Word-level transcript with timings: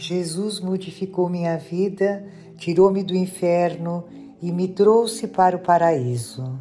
Jesus 0.00 0.60
modificou 0.60 1.28
minha 1.28 1.58
vida, 1.58 2.26
tirou-me 2.56 3.02
do 3.02 3.14
inferno 3.14 4.04
e 4.40 4.50
me 4.50 4.66
trouxe 4.66 5.28
para 5.28 5.54
o 5.54 5.60
paraíso. 5.60 6.58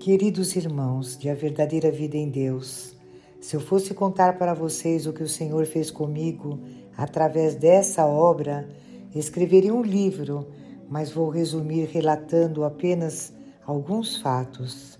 Queridos 0.00 0.56
irmãos 0.56 1.18
de 1.18 1.28
A 1.28 1.34
Verdadeira 1.34 1.90
Vida 1.90 2.16
em 2.16 2.30
Deus, 2.30 2.96
se 3.38 3.54
eu 3.54 3.60
fosse 3.60 3.92
contar 3.92 4.38
para 4.38 4.54
vocês 4.54 5.06
o 5.06 5.12
que 5.12 5.22
o 5.22 5.28
Senhor 5.28 5.66
fez 5.66 5.90
comigo 5.90 6.58
através 6.96 7.54
dessa 7.54 8.06
obra, 8.06 8.66
escreveria 9.14 9.74
um 9.74 9.82
livro, 9.82 10.48
mas 10.88 11.10
vou 11.10 11.28
resumir 11.28 11.84
relatando 11.84 12.64
apenas 12.64 13.30
alguns 13.66 14.16
fatos. 14.16 14.98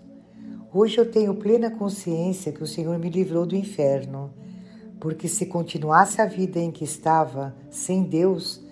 Hoje 0.70 0.98
eu 0.98 1.10
tenho 1.10 1.34
plena 1.34 1.70
consciência 1.70 2.52
que 2.52 2.62
o 2.62 2.66
Senhor 2.66 2.98
me 2.98 3.08
livrou 3.08 3.46
do 3.46 3.56
inferno 3.56 4.43
porque 5.04 5.28
se 5.28 5.44
continuasse 5.44 6.22
a 6.22 6.24
vida 6.24 6.58
em 6.58 6.70
que 6.70 6.82
estava, 6.82 7.54
sem 7.68 8.04
Deus, 8.04 8.62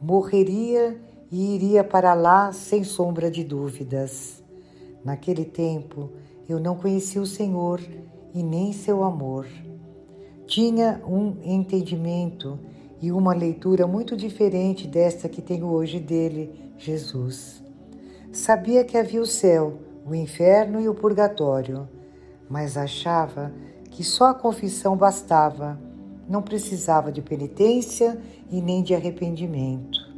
morreria 0.00 0.98
e 1.30 1.54
iria 1.54 1.84
para 1.84 2.14
lá 2.14 2.50
sem 2.50 2.82
sombra 2.82 3.30
de 3.30 3.44
dúvidas. 3.44 4.42
Naquele 5.04 5.44
tempo, 5.44 6.08
eu 6.48 6.58
não 6.58 6.76
conhecia 6.76 7.20
o 7.20 7.26
Senhor 7.26 7.78
e 8.32 8.42
nem 8.42 8.72
seu 8.72 9.04
amor. 9.04 9.46
Tinha 10.46 11.02
um 11.06 11.36
entendimento 11.44 12.58
e 12.98 13.12
uma 13.12 13.34
leitura 13.34 13.86
muito 13.86 14.16
diferente 14.16 14.88
desta 14.88 15.28
que 15.28 15.42
tenho 15.42 15.66
hoje 15.66 16.00
dele, 16.00 16.72
Jesus. 16.78 17.62
Sabia 18.32 18.82
que 18.82 18.96
havia 18.96 19.20
o 19.20 19.26
céu, 19.26 19.74
o 20.06 20.14
inferno 20.14 20.80
e 20.80 20.88
o 20.88 20.94
purgatório, 20.94 21.86
mas 22.48 22.78
achava 22.78 23.52
que 23.92 24.02
só 24.02 24.30
a 24.30 24.34
confissão 24.34 24.96
bastava, 24.96 25.78
não 26.28 26.42
precisava 26.42 27.12
de 27.12 27.20
penitência 27.20 28.18
e 28.50 28.60
nem 28.60 28.82
de 28.82 28.92
arrependimento. 28.94 30.10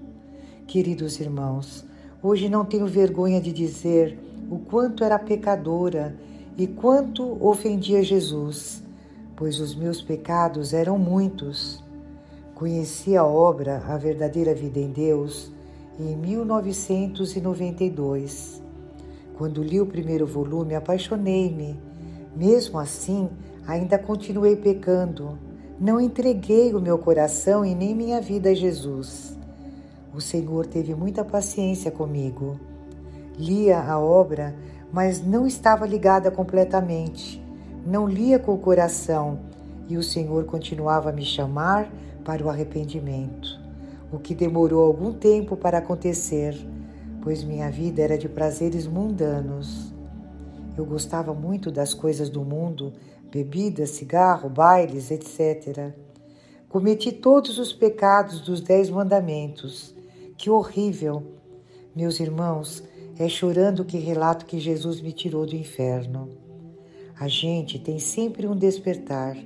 Queridos 0.66 1.20
irmãos, 1.20 1.84
hoje 2.22 2.48
não 2.48 2.64
tenho 2.64 2.86
vergonha 2.86 3.38
de 3.40 3.52
dizer 3.52 4.18
o 4.50 4.58
quanto 4.58 5.02
era 5.02 5.18
pecadora 5.18 6.14
e 6.56 6.68
quanto 6.68 7.44
ofendia 7.44 8.00
Jesus, 8.02 8.82
pois 9.34 9.58
os 9.58 9.74
meus 9.74 10.00
pecados 10.00 10.72
eram 10.72 10.96
muitos. 10.96 11.82
Conheci 12.54 13.16
a 13.16 13.24
obra 13.24 13.82
A 13.88 13.96
Verdadeira 13.96 14.54
Vida 14.54 14.78
em 14.78 14.92
Deus 14.92 15.50
em 15.98 16.14
1992. 16.16 18.62
Quando 19.36 19.64
li 19.64 19.80
o 19.80 19.86
primeiro 19.86 20.26
volume, 20.26 20.76
apaixonei-me. 20.76 21.76
Mesmo 22.36 22.78
assim, 22.78 23.28
ainda 23.66 23.98
continuei 23.98 24.56
pecando. 24.56 25.38
Não 25.80 26.00
entreguei 26.00 26.74
o 26.74 26.80
meu 26.80 26.98
coração 26.98 27.64
e 27.64 27.74
nem 27.74 27.94
minha 27.94 28.20
vida 28.20 28.50
a 28.50 28.54
Jesus. 28.54 29.36
O 30.14 30.20
Senhor 30.20 30.66
teve 30.66 30.94
muita 30.94 31.24
paciência 31.24 31.90
comigo. 31.90 32.58
Lia 33.36 33.80
a 33.80 33.98
obra, 33.98 34.54
mas 34.92 35.20
não 35.24 35.46
estava 35.46 35.86
ligada 35.86 36.30
completamente. 36.30 37.42
Não 37.84 38.08
lia 38.08 38.38
com 38.38 38.54
o 38.54 38.58
coração 38.58 39.40
e 39.88 39.96
o 39.96 40.02
Senhor 40.02 40.44
continuava 40.44 41.10
a 41.10 41.12
me 41.12 41.24
chamar 41.24 41.90
para 42.24 42.42
o 42.42 42.48
arrependimento, 42.48 43.60
o 44.10 44.18
que 44.18 44.34
demorou 44.34 44.82
algum 44.84 45.12
tempo 45.12 45.56
para 45.56 45.78
acontecer, 45.78 46.56
pois 47.22 47.44
minha 47.44 47.70
vida 47.70 48.00
era 48.00 48.16
de 48.16 48.28
prazeres 48.28 48.86
mundanos. 48.86 49.92
Eu 50.76 50.84
gostava 50.84 51.34
muito 51.34 51.70
das 51.70 51.92
coisas 51.92 52.30
do 52.30 52.42
mundo, 52.42 52.94
bebida, 53.34 53.84
cigarro, 53.84 54.48
bailes, 54.48 55.10
etc. 55.10 55.92
Cometi 56.68 57.10
todos 57.10 57.58
os 57.58 57.72
pecados 57.72 58.40
dos 58.40 58.60
Dez 58.60 58.88
Mandamentos. 58.88 59.92
Que 60.36 60.48
horrível! 60.48 61.34
Meus 61.96 62.20
irmãos, 62.20 62.84
é 63.18 63.28
chorando 63.28 63.84
que 63.84 63.98
relato 63.98 64.46
que 64.46 64.60
Jesus 64.60 65.00
me 65.00 65.12
tirou 65.12 65.44
do 65.44 65.56
inferno. 65.56 66.28
A 67.18 67.26
gente 67.26 67.76
tem 67.76 67.98
sempre 67.98 68.46
um 68.46 68.54
despertar. 68.54 69.36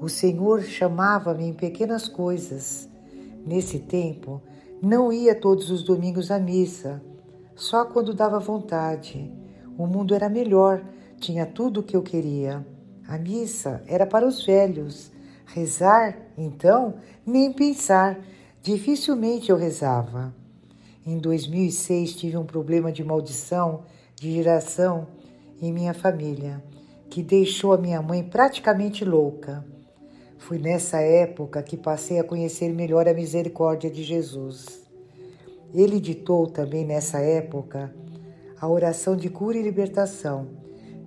O 0.00 0.08
Senhor 0.08 0.62
chamava-me 0.62 1.44
em 1.44 1.52
pequenas 1.52 2.08
coisas. 2.08 2.88
Nesse 3.46 3.78
tempo, 3.78 4.42
não 4.82 5.12
ia 5.12 5.36
todos 5.36 5.70
os 5.70 5.84
domingos 5.84 6.32
à 6.32 6.38
missa, 6.40 7.00
só 7.54 7.84
quando 7.84 8.12
dava 8.12 8.40
vontade. 8.40 9.32
O 9.78 9.86
mundo 9.86 10.16
era 10.16 10.28
melhor, 10.28 10.84
tinha 11.20 11.46
tudo 11.46 11.78
o 11.78 11.82
que 11.84 11.96
eu 11.96 12.02
queria. 12.02 12.66
A 13.10 13.18
missa 13.18 13.82
era 13.88 14.06
para 14.06 14.24
os 14.24 14.46
velhos. 14.46 15.10
Rezar, 15.44 16.16
então, 16.38 16.94
nem 17.26 17.52
pensar. 17.52 18.16
Dificilmente 18.62 19.50
eu 19.50 19.56
rezava. 19.56 20.32
Em 21.04 21.18
2006 21.18 22.14
tive 22.14 22.36
um 22.36 22.44
problema 22.44 22.92
de 22.92 23.02
maldição 23.02 23.82
de 24.14 24.32
geração 24.32 25.08
em 25.60 25.72
minha 25.72 25.92
família, 25.92 26.62
que 27.10 27.20
deixou 27.20 27.72
a 27.72 27.78
minha 27.78 28.00
mãe 28.00 28.22
praticamente 28.22 29.04
louca. 29.04 29.64
Foi 30.38 30.60
nessa 30.60 31.00
época 31.00 31.64
que 31.64 31.76
passei 31.76 32.20
a 32.20 32.24
conhecer 32.24 32.72
melhor 32.72 33.08
a 33.08 33.12
misericórdia 33.12 33.90
de 33.90 34.04
Jesus. 34.04 34.88
Ele 35.74 35.98
ditou 35.98 36.46
também 36.46 36.84
nessa 36.84 37.18
época 37.18 37.92
a 38.60 38.68
oração 38.68 39.16
de 39.16 39.28
cura 39.28 39.58
e 39.58 39.62
libertação. 39.62 40.46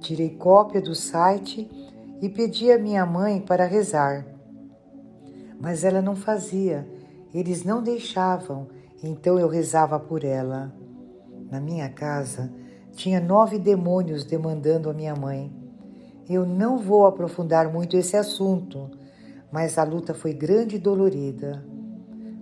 Tirei 0.02 0.32
cópia 0.32 0.82
do 0.82 0.94
site 0.94 1.70
e 2.24 2.30
pedi 2.30 2.72
à 2.72 2.80
minha 2.80 3.06
mãe 3.06 3.42
para 3.42 3.66
rezar. 3.66 4.26
Mas 5.60 5.84
ela 5.84 6.02
não 6.02 6.16
fazia, 6.16 6.88
eles 7.34 7.66
não 7.66 7.84
deixavam, 7.84 8.70
então 9.04 9.38
eu 9.38 9.50
rezava 9.50 10.00
por 10.00 10.24
ela. 10.24 10.74
Na 11.52 11.60
minha 11.60 11.90
casa 11.90 12.50
tinha 12.94 13.20
nove 13.20 13.60
demônios 13.60 14.24
demandando 14.24 14.90
a 14.90 14.94
minha 14.94 15.14
mãe. 15.14 15.52
Eu 16.30 16.46
não 16.46 16.78
vou 16.78 17.06
aprofundar 17.06 17.70
muito 17.70 17.98
esse 17.98 18.16
assunto, 18.16 18.90
mas 19.52 19.78
a 19.78 19.84
luta 19.84 20.14
foi 20.14 20.32
grande 20.32 20.78
e 20.78 20.80
dolorida. 20.80 21.62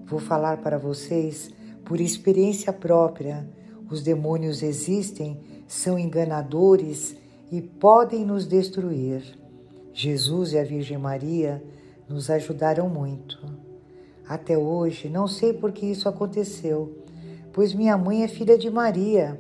Vou 0.06 0.20
falar 0.20 0.58
para 0.58 0.78
vocês 0.78 1.50
por 1.84 2.00
experiência 2.00 2.72
própria. 2.72 3.50
Os 3.90 4.04
demônios 4.04 4.62
existem, 4.62 5.42
são 5.68 5.98
enganadores 5.98 7.16
e 7.52 7.64
podem 7.64 8.24
nos 8.24 8.46
destruir. 8.46 9.41
Jesus 9.94 10.54
e 10.54 10.58
a 10.58 10.64
Virgem 10.64 10.98
Maria 10.98 11.62
nos 12.08 12.30
ajudaram 12.30 12.88
muito. 12.88 13.38
Até 14.28 14.58
hoje 14.58 15.10
não 15.10 15.28
sei 15.28 15.52
por 15.52 15.74
que 15.74 15.86
isso 15.86 16.08
aconteceu, 16.08 16.98
pois 17.52 17.74
minha 17.74 17.98
mãe 17.98 18.24
é 18.24 18.28
filha 18.28 18.58
de 18.58 18.70
Maria, 18.70 19.38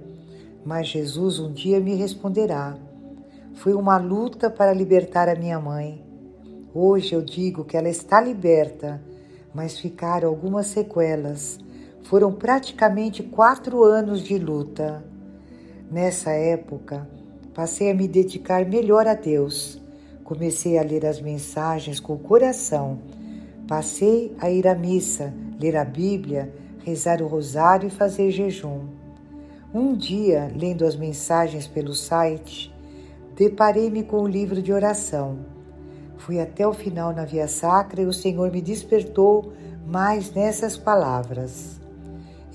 mas 0.66 0.90
Jesus 0.90 1.40
um 1.40 1.54
dia 1.54 1.80
me 1.80 1.96
responderá. 1.96 2.78
Foi 3.54 3.74
uma 3.74 3.98
luta 3.98 4.50
para 4.50 4.74
libertar 4.74 5.30
a 5.30 5.36
minha 5.36 5.60
mãe. 5.60 6.04
Hoje 6.74 7.14
eu 7.14 7.22
digo 7.22 7.64
que 7.64 7.78
ela 7.78 7.90
está 7.90 8.20
liberta, 8.20 9.02
mas 9.54 9.80
ficaram 9.80 10.28
algumas 10.28 10.68
sequelas. 10.68 11.60
Foram 12.04 12.34
praticamente 12.34 13.24
quatro 13.24 13.84
anos 13.84 14.22
de 14.22 14.38
luta. 14.38 15.02
Nessa 15.90 16.32
época, 16.32 17.08
passei 17.54 17.90
a 17.90 17.94
me 17.94 18.08
dedicar 18.08 18.66
melhor 18.66 19.08
a 19.08 19.14
Deus 19.14 19.81
Comecei 20.24 20.78
a 20.78 20.84
ler 20.84 21.06
as 21.06 21.20
mensagens 21.20 22.00
com 22.00 22.14
o 22.14 22.20
coração. 22.20 23.00
Passei 23.68 24.36
a 24.40 24.50
ir 24.50 24.68
à 24.68 24.76
missa, 24.76 25.34
ler 25.60 25.76
a 25.76 25.86
Bíblia, 25.86 26.54
rezar 26.84 27.22
o 27.22 27.28
rosário 27.28 27.88
e 27.88 27.92
fazer 27.92 28.32
jejum. 28.32 28.82
Um 29.74 29.96
dia, 29.96 30.52
lendo 30.56 30.86
as 30.86 30.96
mensagens 30.96 31.68
pelo 31.68 31.94
site, 31.94 32.74
deparei-me 33.36 34.04
com 34.04 34.22
o 34.22 34.28
livro 34.28 34.62
de 34.62 34.74
oração. 34.74 35.40
Fui 36.18 36.40
até 36.40 36.68
o 36.68 36.74
final 36.74 37.14
na 37.14 37.26
Via 37.26 37.48
Sacra 37.48 38.02
e 38.02 38.06
o 38.06 38.14
Senhor 38.14 38.52
me 38.52 38.62
despertou 38.62 39.54
mais 39.88 40.32
nessas 40.34 40.78
palavras. 40.78 41.80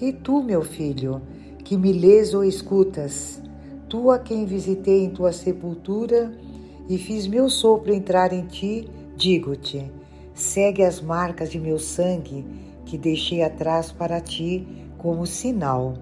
E 0.00 0.12
tu, 0.12 0.42
meu 0.42 0.62
filho, 0.62 1.22
que 1.64 1.76
me 1.76 1.92
lês 1.92 2.34
ou 2.34 2.44
escutas, 2.44 3.40
tu 3.88 4.10
a 4.10 4.18
quem 4.18 4.44
visitei 4.44 5.04
em 5.04 5.10
tua 5.10 5.32
sepultura, 5.32 6.32
e 6.88 6.98
fiz 6.98 7.26
meu 7.26 7.48
sopro 7.48 7.92
entrar 7.92 8.32
em 8.32 8.46
ti, 8.46 8.88
digo-te: 9.16 9.90
segue 10.34 10.82
as 10.82 11.00
marcas 11.00 11.50
de 11.50 11.58
meu 11.58 11.78
sangue 11.78 12.44
que 12.84 12.96
deixei 12.96 13.42
atrás 13.42 13.90
para 13.90 14.20
ti 14.20 14.66
como 14.98 15.26
sinal. 15.26 15.94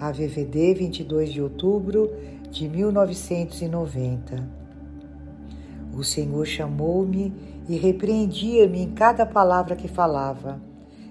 AVVD, 0.00 0.74
22 0.74 1.32
de 1.32 1.42
outubro 1.42 2.10
de 2.50 2.68
1990. 2.68 4.48
O 5.92 6.04
Senhor 6.04 6.46
chamou-me 6.46 7.34
e 7.68 7.76
repreendia-me 7.76 8.80
em 8.82 8.92
cada 8.92 9.26
palavra 9.26 9.74
que 9.74 9.88
falava. 9.88 10.62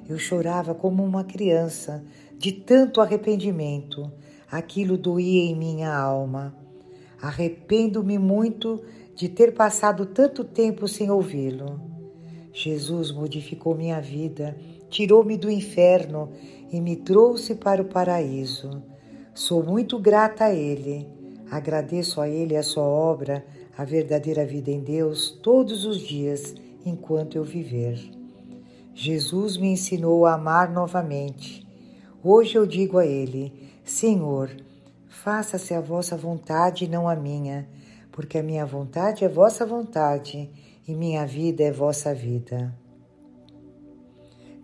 Eu 0.08 0.18
chorava 0.18 0.74
como 0.74 1.04
uma 1.04 1.26
criança, 1.26 2.04
de 2.38 2.54
tanto 2.54 3.02
arrependimento. 3.02 4.10
Aquilo 4.50 4.98
doía 4.98 5.44
em 5.44 5.56
minha 5.56 5.94
alma. 5.94 6.56
Arrependo-me 7.22 8.18
muito 8.18 8.82
de 9.16 9.28
ter 9.28 9.54
passado 9.54 10.06
tanto 10.06 10.44
tempo 10.44 10.88
sem 10.88 11.10
ouvi-lo. 11.10 11.82
Jesus 12.54 13.12
modificou 13.12 13.76
minha 13.76 14.00
vida, 14.00 14.58
tirou-me 14.90 15.38
do 15.38 15.50
inferno 15.50 16.32
e 16.72 16.80
me 16.80 16.96
trouxe 16.96 17.56
para 17.56 17.82
o 17.82 17.86
paraíso. 17.86 18.82
Sou 19.34 19.64
muito 19.64 20.00
grata 20.00 20.46
a 20.46 20.54
Ele. 20.54 21.08
Agradeço 21.50 22.20
a 22.20 22.28
Ele 22.28 22.56
a 22.56 22.64
sua 22.64 22.84
obra, 22.84 23.46
a 23.78 23.84
verdadeira 23.84 24.46
vida 24.46 24.72
em 24.72 24.80
Deus, 24.80 25.30
todos 25.30 25.86
os 25.86 26.00
dias 26.00 26.56
enquanto 26.86 27.36
eu 27.36 27.44
viver. 27.44 28.00
Jesus 28.94 29.58
me 29.58 29.68
ensinou 29.68 30.26
a 30.26 30.34
amar 30.34 30.72
novamente. 30.72 31.66
Hoje 32.24 32.58
eu 32.58 32.66
digo 32.66 32.98
a 32.98 33.06
Ele: 33.06 33.54
Senhor, 33.84 34.50
faça-se 35.24 35.74
a 35.74 35.82
vossa 35.82 36.16
vontade 36.16 36.86
e 36.86 36.88
não 36.88 37.10
a 37.10 37.16
minha, 37.16 37.68
porque 38.12 38.38
a 38.38 38.44
minha 38.44 38.64
vontade 38.66 39.26
é 39.26 39.30
vossa 39.30 39.66
vontade 39.66 40.50
e 40.88 40.94
minha 40.94 41.26
vida 41.26 41.64
é 41.64 41.72
vossa 41.72 42.14
vida. 42.14 42.72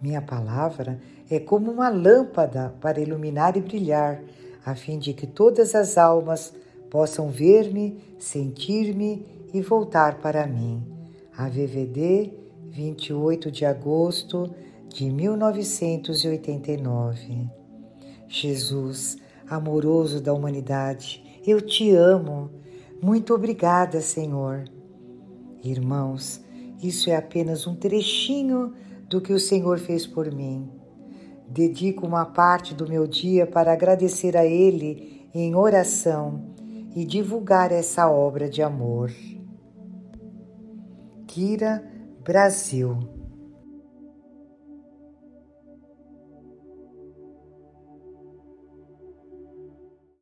Minha 0.01 0.21
palavra 0.21 1.01
é 1.29 1.39
como 1.39 1.71
uma 1.71 1.89
lâmpada 1.89 2.75
para 2.79 3.01
iluminar 3.01 3.57
e 3.57 3.61
brilhar, 3.61 4.21
a 4.65 4.75
fim 4.75 4.99
de 4.99 5.13
que 5.13 5.25
todas 5.25 5.73
as 5.75 5.97
almas 5.97 6.53
possam 6.89 7.29
ver-me, 7.29 7.97
sentir-me 8.19 9.25
e 9.53 9.61
voltar 9.61 10.19
para 10.19 10.45
mim. 10.45 10.83
AVVD, 11.35 12.33
28 12.69 13.49
de 13.51 13.65
agosto 13.65 14.53
de 14.87 15.09
1989. 15.09 17.49
Jesus, 18.27 19.17
amoroso 19.55 20.21
da 20.21 20.33
humanidade, 20.33 21.41
eu 21.45 21.61
te 21.61 21.91
amo. 21.91 22.51
Muito 23.01 23.33
obrigada, 23.33 24.01
Senhor. 24.01 24.65
Irmãos, 25.63 26.43
isso 26.81 27.09
é 27.09 27.15
apenas 27.15 27.65
um 27.67 27.75
trechinho 27.75 28.73
do 29.07 29.21
que 29.21 29.31
o 29.31 29.39
Senhor 29.39 29.79
fez 29.79 30.05
por 30.05 30.31
mim. 30.31 30.69
Dedico 31.47 32.05
uma 32.05 32.25
parte 32.25 32.73
do 32.73 32.87
meu 32.87 33.05
dia 33.05 33.45
para 33.45 33.73
agradecer 33.73 34.35
a 34.35 34.45
Ele 34.45 35.29
em 35.33 35.55
oração 35.55 36.53
e 36.95 37.05
divulgar 37.05 37.71
essa 37.71 38.09
obra 38.09 38.49
de 38.49 38.61
amor. 38.61 39.11
Kira, 41.27 41.83
Brasil. 42.23 43.22